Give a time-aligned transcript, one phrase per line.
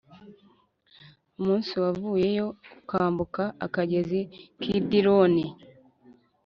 [1.39, 2.47] Umunsi wavuyeyo
[2.79, 4.19] ukambuka akagezi
[4.61, 5.45] Kidironi